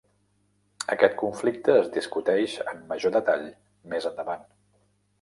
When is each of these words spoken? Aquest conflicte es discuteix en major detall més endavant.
Aquest 0.95 1.13
conflicte 1.19 1.77
es 1.83 1.93
discuteix 1.99 2.57
en 2.75 2.83
major 2.95 3.17
detall 3.21 3.49
més 3.95 4.13
endavant. 4.15 4.53